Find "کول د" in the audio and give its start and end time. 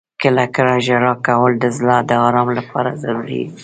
1.27-1.65